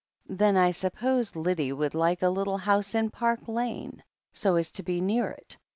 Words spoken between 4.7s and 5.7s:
to be near it?"